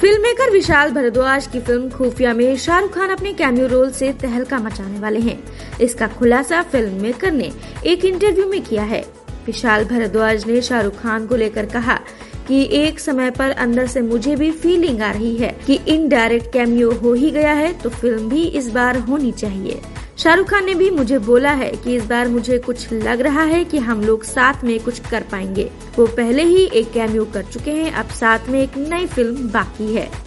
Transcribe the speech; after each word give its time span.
Film 0.00 0.22
maker 0.22 0.50
विशाल 0.50 0.90
भरद्वाज 0.92 1.46
की 1.46 1.60
film 1.60 1.88
खुफिया 1.90 2.32
में 2.34 2.56
शाहरुख 2.56 2.94
खान 2.94 3.10
अपने 3.10 3.32
कैमियो 3.32 3.66
रोल 3.66 3.90
से 3.90 4.12
तहलका 4.12 4.58
मचाने 4.58 4.98
वाले 5.00 5.20
हैं। 5.20 5.38
इसका 5.80 6.06
खुलासा 6.08 6.60
फ़िल्म 6.62 7.00
मेकर 7.02 7.32
ने 7.32 7.50
एक 7.86 8.04
इंटरव्यू 8.04 8.48
में 8.48 8.60
किया 8.62 8.82
है। 8.82 9.00
विशाल 9.46 9.84
भरद्वाज 9.84 10.46
ने 10.46 10.60
शाहरुख 10.60 11.00
खान 11.00 11.26
को 11.26 11.36
लेकर 11.36 11.66
कहा 11.66 11.98
कि 12.48 12.62
एक 12.74 13.00
समय 13.00 13.30
पर 13.30 13.50
अंदर 13.50 13.86
से 13.86 14.00
मुझे 14.02 14.36
भी 14.36 14.50
फीलिंग 14.52 15.00
आ 15.02 15.10
रही 15.10 15.36
है 15.36 15.56
कि 15.66 15.78
इनडायरेक्ट 15.88 16.52
कैमियो 16.52 16.90
हो 16.92 17.12
ही 17.14 17.30
गया 17.30 17.52
है 17.54 17.72
तो 17.72 17.90
फ़िल्म 17.90 18.28
भी 18.28 18.44
इस 18.44 18.70
बार 18.70 18.98
होनी 18.98 19.32
चाहिए। 19.32 19.80
शाहरुख 20.18 20.50
खान 20.50 20.64
ने 20.64 20.74
भी 20.74 20.90
मुझे 20.90 21.18
बोला 21.18 21.50
है 21.52 21.70
कि 21.70 21.96
इस 21.96 22.04
बार 22.04 22.28
मुझे 22.28 22.58
कुछ 22.58 22.92
लग 22.92 23.20
रहा 23.20 23.42
है 23.42 23.64
कि 23.64 23.78
हम 23.78 24.00
लोग 24.00 24.22
साथ 24.24 24.64
में 24.64 24.78
कुछ 24.80 24.98
कर 25.08 25.22
पाएँगे। 25.22 25.70
वो 25.98 26.06
पहले 26.06 26.42
ही 26.42 26.64
एक 26.64 26.92
कैमियो 26.92 27.24
कर 27.24 27.42
चुके 27.42 27.70
हैं, 27.70 27.92
अब 27.92 28.08
साथ 28.10 28.48
में 28.48 28.60
एक 28.62 28.76
नई 28.78 29.06
फ़िल्म 29.06 29.48
बाकी 29.48 29.94
है। 29.94 30.25